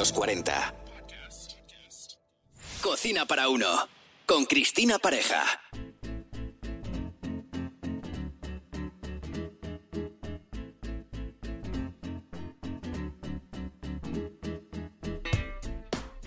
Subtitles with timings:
[0.00, 0.74] los 40.
[2.82, 3.66] Cocina para uno.
[4.24, 5.44] Con Cristina Pareja.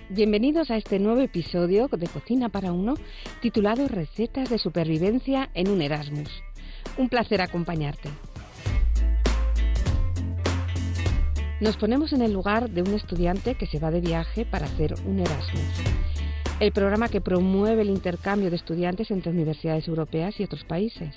[0.09, 2.93] Bienvenidos a este nuevo episodio de Cocina para Uno
[3.41, 6.29] titulado Recetas de Supervivencia en un Erasmus.
[6.99, 8.11] Un placer acompañarte.
[11.63, 14.95] Nos ponemos en el lugar de un estudiante que se va de viaje para hacer
[15.05, 15.63] un Erasmus,
[16.59, 21.15] el programa que promueve el intercambio de estudiantes entre universidades europeas y otros países.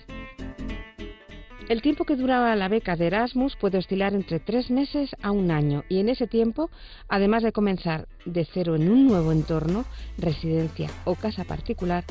[1.68, 5.51] El tiempo que duraba la beca de Erasmus puede oscilar entre tres meses a un
[5.51, 6.70] año y en ese tiempo,
[7.09, 9.84] además de comenzar de cero en un nuevo entorno,
[10.16, 12.04] residencia o casa particular,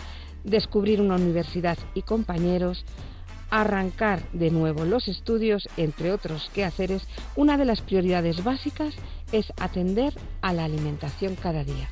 [0.43, 2.83] descubrir una universidad y compañeros,
[3.49, 8.95] arrancar de nuevo los estudios, entre otros quehaceres, una de las prioridades básicas
[9.31, 11.89] es atender a la alimentación cada día.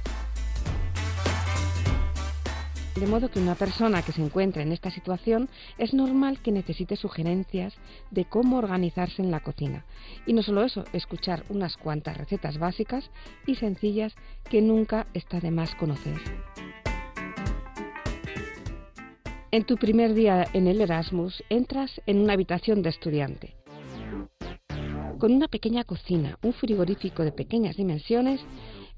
[2.95, 6.95] De modo que una persona que se encuentra en esta situación es normal que necesite
[6.95, 7.73] sugerencias
[8.12, 9.84] de cómo organizarse en la cocina.
[10.28, 13.10] Y no solo eso, escuchar unas cuantas recetas básicas
[13.48, 14.14] y sencillas
[14.48, 16.22] que nunca está de más conocer.
[19.54, 23.54] En tu primer día en el Erasmus entras en una habitación de estudiante.
[25.20, 28.42] Con una pequeña cocina, un frigorífico de pequeñas dimensiones,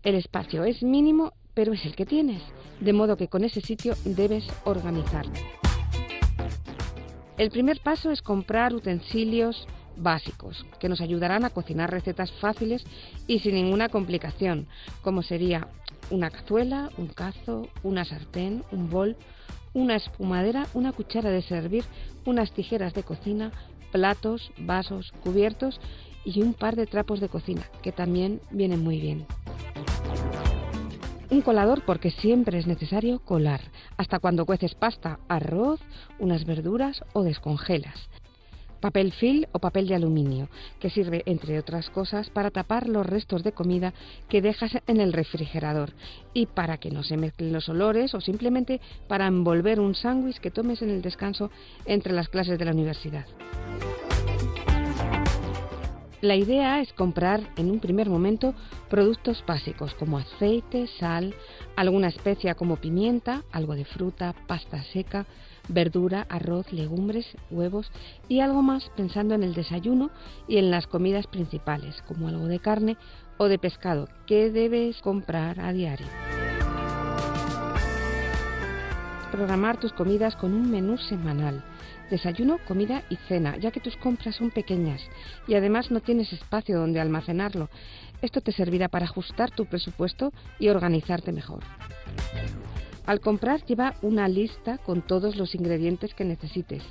[0.02, 2.42] el espacio es mínimo pero es el que tienes,
[2.80, 5.42] de modo que con ese sitio debes organizarte.
[7.38, 12.86] El primer paso es comprar utensilios básicos que nos ayudarán a cocinar recetas fáciles
[13.28, 14.68] y sin ninguna complicación,
[15.02, 15.68] como sería
[16.12, 19.18] una cazuela, un cazo, una sartén, un bol,
[19.76, 21.84] una espumadera, una cuchara de servir,
[22.26, 23.52] unas tijeras de cocina,
[23.92, 25.80] platos, vasos, cubiertos
[26.24, 29.28] y un par de trapos de cocina, que también vienen muy bien.
[31.30, 33.60] Un colador porque siempre es necesario colar,
[33.98, 35.82] hasta cuando cueces pasta, arroz,
[36.20, 38.10] unas verduras o descongelas.
[38.80, 40.50] Papel film o papel de aluminio,
[40.80, 43.94] que sirve, entre otras cosas, para tapar los restos de comida
[44.30, 45.94] que dejas en el refrigerador
[46.34, 50.52] y para que no se mezclen los olores o simplemente para envolver un sándwich que
[50.52, 51.50] tomes en el descanso
[51.86, 53.26] entre las clases de la universidad.
[56.22, 58.56] La idea es comprar en un primer momento
[58.90, 61.36] productos básicos como aceite, sal,
[61.76, 65.28] alguna especia como pimienta, algo de fruta, pasta seca,
[65.68, 67.92] verdura, arroz, legumbres, huevos
[68.28, 70.12] y algo más pensando en el desayuno
[70.48, 72.98] y en las comidas principales como algo de carne
[73.38, 76.08] o de pescado que debes comprar a diario.
[79.32, 81.64] Programar tus comidas con un menú semanal
[82.10, 85.02] desayuno, comida y cena, ya que tus compras son pequeñas
[85.48, 87.70] y además no tienes espacio donde almacenarlo.
[88.22, 91.64] Esto te servirá para ajustar tu presupuesto y organizarte mejor.
[93.06, 96.84] Al comprar lleva una lista con todos los ingredientes que necesites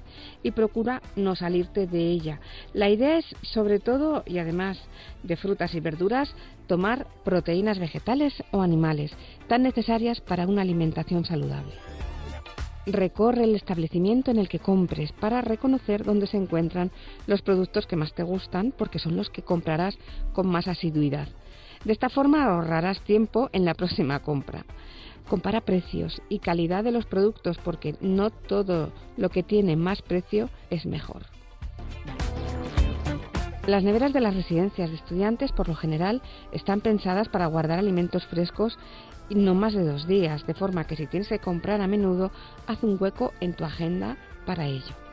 [0.42, 2.40] y procura no salirte de ella.
[2.72, 4.78] La idea es, sobre todo y además
[5.24, 6.34] de frutas y verduras,
[6.68, 9.10] tomar proteínas vegetales o animales,
[9.48, 11.74] tan necesarias para una alimentación saludable.
[12.86, 16.90] Recorre el establecimiento en el que compres para reconocer dónde se encuentran
[17.26, 19.96] los productos que más te gustan porque son los que comprarás
[20.32, 21.28] con más asiduidad.
[21.84, 24.64] De esta forma ahorrarás tiempo en la próxima compra.
[25.28, 30.50] Compara precios y calidad de los productos porque no todo lo que tiene más precio
[30.70, 31.22] es mejor.
[33.66, 36.20] Las neveras de las residencias de estudiantes por lo general
[36.52, 38.78] están pensadas para guardar alimentos frescos
[39.30, 42.30] y no más de dos días, de forma que si tienes que comprar a menudo,
[42.66, 45.03] haz un hueco en tu agenda para ello.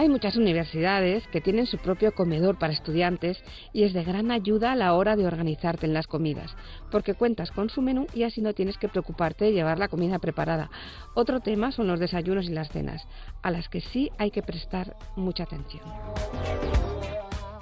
[0.00, 3.36] Hay muchas universidades que tienen su propio comedor para estudiantes
[3.74, 6.56] y es de gran ayuda a la hora de organizarte en las comidas,
[6.90, 10.18] porque cuentas con su menú y así no tienes que preocuparte de llevar la comida
[10.18, 10.70] preparada.
[11.12, 13.06] Otro tema son los desayunos y las cenas,
[13.42, 15.84] a las que sí hay que prestar mucha atención.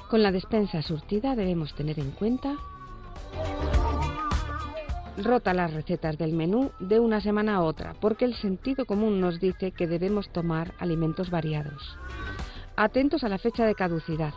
[0.08, 2.54] Con la despensa surtida debemos tener en cuenta
[5.22, 9.40] Rota las recetas del menú de una semana a otra, porque el sentido común nos
[9.40, 11.98] dice que debemos tomar alimentos variados.
[12.76, 14.32] Atentos a la fecha de caducidad.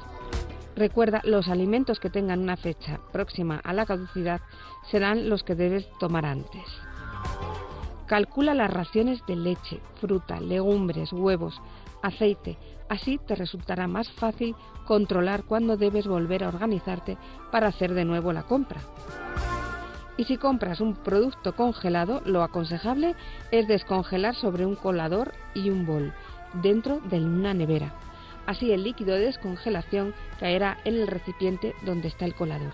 [0.76, 4.42] Recuerda, los alimentos que tengan una fecha próxima a la caducidad
[4.90, 6.64] serán los que debes tomar antes.
[8.08, 11.62] Calcula las raciones de leche, fruta, legumbres, huevos,
[12.02, 12.58] aceite.
[12.90, 14.56] Así te resultará más fácil
[14.88, 17.18] controlar cuándo debes volver a organizarte
[17.52, 18.82] para hacer de nuevo la compra.
[20.22, 23.16] Y si compras un producto congelado, lo aconsejable
[23.50, 26.14] es descongelar sobre un colador y un bol,
[26.62, 27.92] dentro de una nevera.
[28.46, 32.72] Así el líquido de descongelación caerá en el recipiente donde está el colador.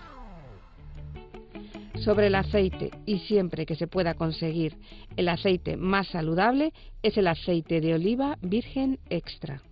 [2.04, 4.76] Sobre el aceite, y siempre que se pueda conseguir
[5.16, 9.62] el aceite más saludable, es el aceite de oliva virgen extra.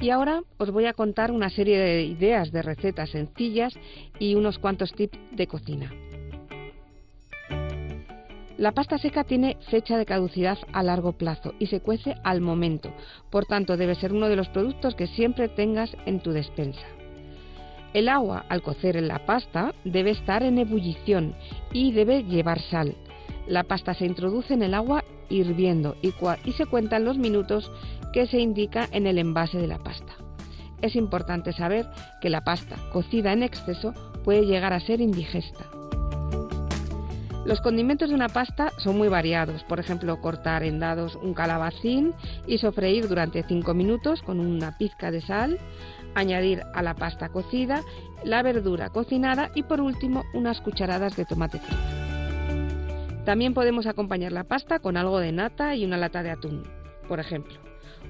[0.00, 3.74] Y ahora os voy a contar una serie de ideas de recetas sencillas
[4.18, 5.92] y unos cuantos tips de cocina.
[8.58, 12.92] La pasta seca tiene fecha de caducidad a largo plazo y se cuece al momento,
[13.30, 16.86] por tanto debe ser uno de los productos que siempre tengas en tu despensa.
[17.94, 21.34] El agua al cocer en la pasta debe estar en ebullición
[21.72, 22.96] y debe llevar sal.
[23.48, 26.12] La pasta se introduce en el agua hirviendo y,
[26.44, 27.70] y se cuentan los minutos
[28.12, 30.12] que se indica en el envase de la pasta.
[30.82, 31.86] Es importante saber
[32.20, 35.64] que la pasta cocida en exceso puede llegar a ser indigesta.
[37.46, 42.12] Los condimentos de una pasta son muy variados, por ejemplo, cortar en dados un calabacín
[42.46, 45.58] y sofreír durante 5 minutos con una pizca de sal,
[46.14, 47.82] añadir a la pasta cocida
[48.22, 52.07] la verdura cocinada y por último unas cucharadas de tomate frito.
[53.28, 56.62] También podemos acompañar la pasta con algo de nata y una lata de atún,
[57.08, 57.58] por ejemplo,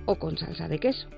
[0.05, 1.09] o con salsa de queso.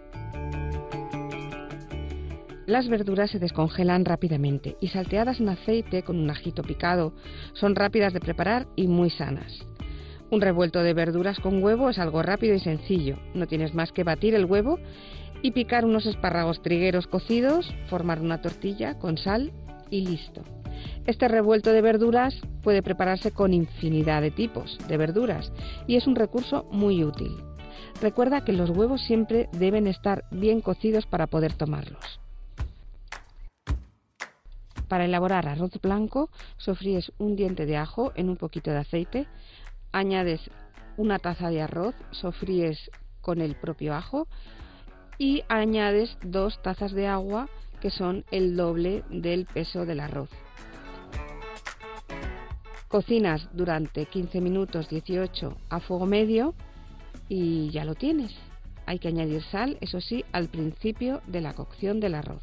[2.65, 7.13] Las verduras se descongelan rápidamente y salteadas en aceite con un ajito picado
[7.53, 9.67] son rápidas de preparar y muy sanas.
[10.31, 13.19] Un revuelto de verduras con huevo es algo rápido y sencillo.
[13.35, 14.79] No tienes más que batir el huevo
[15.43, 19.53] y picar unos espárragos trigueros cocidos, formar una tortilla con sal
[19.91, 20.43] y listo.
[21.07, 25.53] Este revuelto de verduras puede prepararse con infinidad de tipos de verduras
[25.87, 27.37] y es un recurso muy útil.
[28.01, 32.21] Recuerda que los huevos siempre deben estar bien cocidos para poder tomarlos.
[34.89, 39.29] Para elaborar arroz blanco, sofríes un diente de ajo en un poquito de aceite,
[39.93, 40.41] añades
[40.97, 42.91] una taza de arroz, sofríes
[43.21, 44.27] con el propio ajo
[45.17, 47.49] y añades dos tazas de agua
[47.81, 50.31] que son el doble del peso del arroz.
[52.91, 56.55] Cocinas durante 15 minutos 18 a fuego medio
[57.29, 58.33] y ya lo tienes.
[58.85, 62.43] Hay que añadir sal, eso sí, al principio de la cocción del arroz.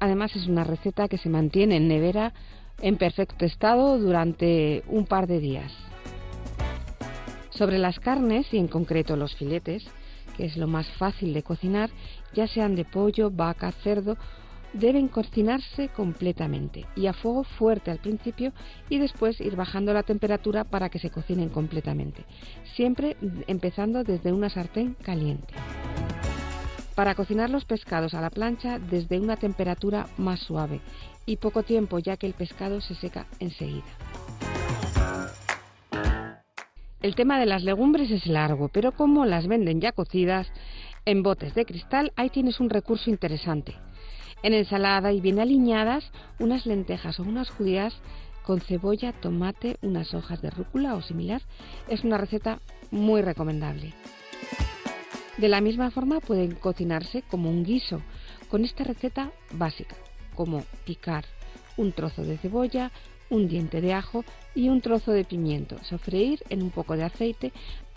[0.00, 2.32] Además es una receta que se mantiene en nevera
[2.80, 5.70] en perfecto estado durante un par de días.
[7.50, 9.84] Sobre las carnes y en concreto los filetes,
[10.38, 11.90] que es lo más fácil de cocinar,
[12.32, 14.16] ya sean de pollo, vaca, cerdo,
[14.72, 18.52] deben cocinarse completamente y a fuego fuerte al principio
[18.88, 22.24] y después ir bajando la temperatura para que se cocinen completamente,
[22.74, 23.16] siempre
[23.46, 25.54] empezando desde una sartén caliente
[26.94, 30.80] para cocinar los pescados a la plancha desde una temperatura más suave
[31.26, 33.84] y poco tiempo ya que el pescado se seca enseguida.
[37.00, 40.46] El tema de las legumbres es largo, pero como las venden ya cocidas
[41.04, 43.74] en botes de cristal, ahí tienes un recurso interesante.
[44.42, 46.04] En ensalada y bien aliñadas,
[46.38, 47.94] unas lentejas o unas judías
[48.42, 51.42] con cebolla, tomate, unas hojas de rúcula o similar,
[51.88, 52.60] es una receta
[52.90, 53.92] muy recomendable.
[55.38, 58.02] De la misma forma pueden cocinarse como un guiso,
[58.48, 59.96] con esta receta básica,
[60.34, 61.24] como picar
[61.76, 62.90] un trozo de cebolla,
[63.30, 64.24] un diente de ajo
[64.54, 67.52] y un trozo de pimiento, sofreír en un poco de aceite,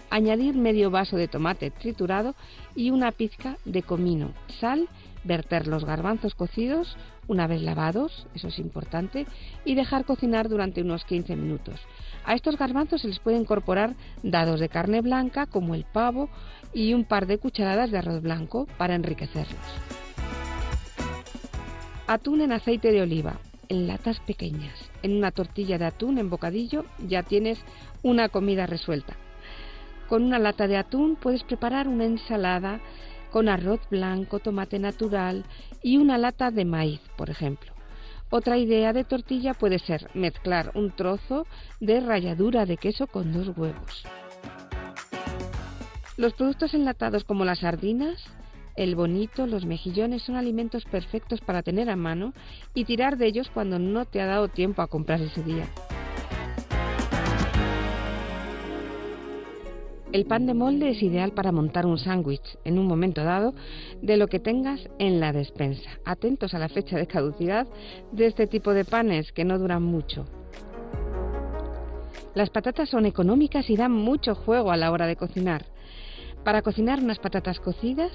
[0.09, 2.35] añadir medio vaso de tomate triturado
[2.75, 4.87] y una pizca de comino, sal,
[5.25, 6.95] verter los garbanzos cocidos
[7.27, 9.25] una vez lavados, eso es importante,
[9.65, 11.81] y dejar cocinar durante unos 15 minutos.
[12.23, 16.29] A estos garbanzos se les puede incorporar dados de carne blanca como el pavo
[16.73, 19.59] y un par de cucharadas de arroz blanco para enriquecerlos.
[22.07, 23.39] Atún en aceite de oliva,
[23.69, 24.91] en latas pequeñas.
[25.01, 27.59] En una tortilla de atún en bocadillo ya tienes
[28.03, 29.15] una comida resuelta.
[30.07, 32.79] Con una lata de atún puedes preparar una ensalada
[33.35, 35.43] con arroz blanco, tomate natural
[35.83, 37.73] y una lata de maíz, por ejemplo.
[38.29, 41.45] Otra idea de tortilla puede ser mezclar un trozo
[41.81, 44.05] de ralladura de queso con dos huevos.
[46.15, 48.23] Los productos enlatados como las sardinas,
[48.77, 52.31] el bonito, los mejillones son alimentos perfectos para tener a mano
[52.73, 55.67] y tirar de ellos cuando no te ha dado tiempo a comprar ese día.
[60.15, 63.53] El pan de molde es ideal para montar un sándwich en un momento dado
[64.01, 65.89] de lo que tengas en la despensa.
[66.05, 67.67] Atentos a la fecha de caducidad
[68.13, 70.25] de este tipo de panes que no duran mucho.
[72.33, 75.65] Las patatas son económicas y dan mucho juego a la hora de cocinar.
[76.45, 78.13] Para cocinar unas patatas cocidas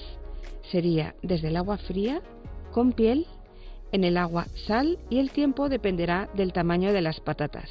[0.72, 2.22] sería desde el agua fría,
[2.72, 3.26] con piel,
[3.92, 7.68] En el agua sal y el tiempo dependerá del tamaño de las patatas.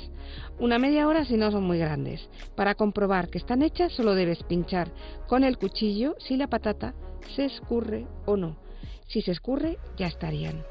[0.60, 2.30] Una media hora si no son muy grandes.
[2.56, 4.92] Para comprobar que están hechas solo debes pinchar
[5.28, 6.94] con el cuchillo si la patata
[7.36, 8.58] se escurre o no.
[9.08, 10.64] Si se escurre ya estarían.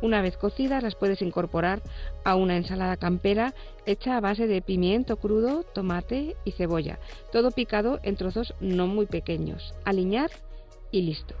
[0.00, 1.82] Una vez cocidas las puedes incorporar
[2.24, 3.54] a una ensalada campera
[3.84, 7.00] hecha a base de pimiento crudo, tomate y cebolla,
[7.32, 9.74] todo picado en trozos no muy pequeños.
[9.84, 10.30] Aliñar
[10.92, 11.34] y listo.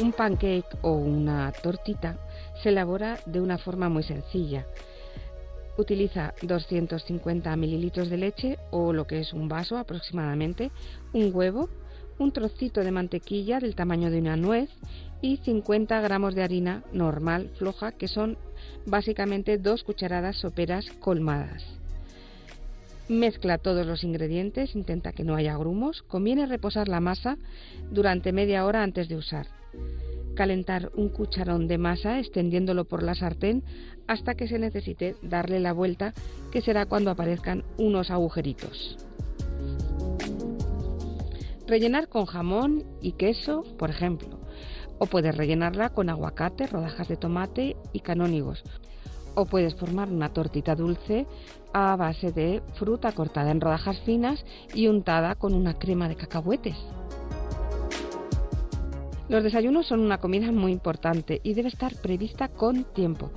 [0.00, 2.16] Un pancake o una tortita
[2.62, 4.64] se elabora de una forma muy sencilla.
[5.76, 10.70] Utiliza 250 mililitros de leche o lo que es un vaso aproximadamente,
[11.12, 11.68] un huevo,
[12.20, 14.70] un trocito de mantequilla del tamaño de una nuez
[15.20, 18.38] y 50 gramos de harina normal floja que son
[18.86, 21.64] básicamente dos cucharadas soperas colmadas.
[23.08, 26.02] Mezcla todos los ingredientes, intenta que no haya grumos.
[26.02, 27.38] Conviene reposar la masa
[27.90, 29.46] durante media hora antes de usar.
[30.34, 33.64] Calentar un cucharón de masa extendiéndolo por la sartén
[34.06, 36.12] hasta que se necesite darle la vuelta,
[36.52, 38.98] que será cuando aparezcan unos agujeritos.
[41.66, 44.38] Rellenar con jamón y queso, por ejemplo.
[44.98, 48.62] O puedes rellenarla con aguacate, rodajas de tomate y canónigos.
[49.34, 51.26] O puedes formar una tortita dulce
[51.72, 54.44] a base de fruta cortada en rodajas finas
[54.74, 56.76] y untada con una crema de cacahuetes.
[59.28, 63.30] Los desayunos son una comida muy importante y debe estar prevista con tiempo.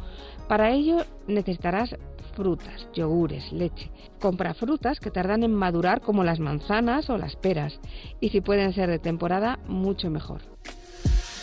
[0.48, 0.98] Para ello
[1.28, 1.96] necesitarás
[2.34, 3.92] frutas, yogures, leche.
[4.22, 7.78] Compra frutas que tardan en madurar como las manzanas o las peras
[8.22, 10.42] y si pueden ser de temporada mucho mejor.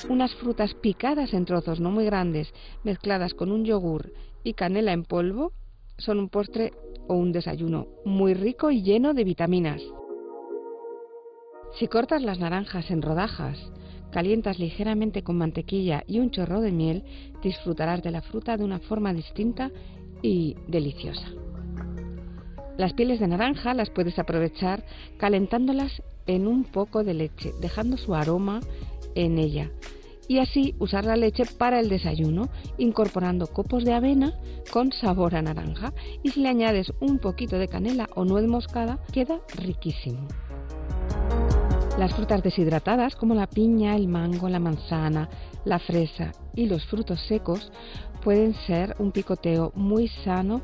[0.09, 2.53] Unas frutas picadas en trozos no muy grandes
[2.85, 4.13] mezcladas con un yogur
[4.45, 5.53] y canela en polvo
[5.99, 6.73] son un postre
[7.09, 9.83] o un desayuno muy rico y lleno de vitaminas.
[11.79, 13.59] Si cortas las naranjas en rodajas
[14.11, 17.05] calientas ligeramente con mantequilla y un chorro de miel,
[17.43, 19.71] disfrutarás de la fruta de una forma distinta
[20.23, 21.29] y deliciosa.
[22.79, 24.85] Las pieles de naranja las puedes aprovechar
[25.19, 28.61] calentándolas en un poco de leche, dejando su aroma
[29.15, 29.71] en ella.
[30.29, 34.35] Y así usar la leche para el desayuno, incorporando copos de avena
[34.71, 35.93] con sabor a naranja.
[36.23, 40.29] Y si le añades un poquito de canela o nuez moscada, queda riquísimo.
[41.99, 45.29] Las frutas deshidratadas como la piña, el mango, la manzana,
[45.65, 47.73] la fresa y los frutos secos
[48.23, 50.61] pueden ser un picoteo muy sano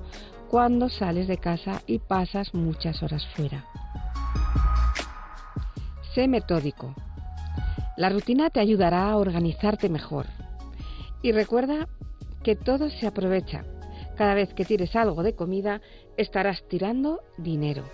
[0.48, 3.64] cuando sales de casa y pasas muchas horas fuera.
[6.14, 6.94] Sé metódico.
[7.96, 10.26] La rutina te ayudará a organizarte mejor.
[11.22, 11.88] Y recuerda
[12.42, 13.64] que todo se aprovecha.
[14.16, 15.80] Cada vez que tires algo de comida,
[16.16, 17.84] estarás tirando dinero.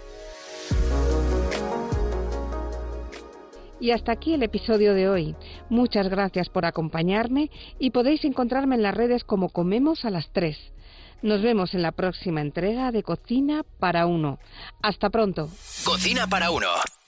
[3.78, 5.36] Y hasta aquí el episodio de hoy.
[5.70, 10.56] Muchas gracias por acompañarme y podéis encontrarme en las redes como Comemos a las 3.
[11.22, 14.38] Nos vemos en la próxima entrega de Cocina para Uno.
[14.82, 15.48] Hasta pronto.
[15.84, 16.68] Cocina para Uno.